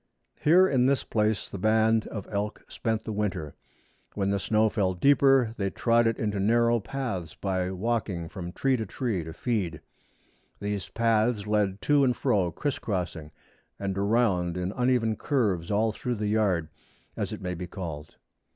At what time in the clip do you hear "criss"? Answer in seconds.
12.51-12.79